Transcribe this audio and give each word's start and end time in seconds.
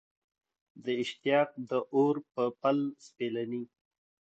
د 0.83 0.85
اشتیاق 1.03 1.49
د 1.69 1.71
اور 1.95 2.15
په 2.33 2.43
پل 2.61 2.77
سپېلني 3.05 3.63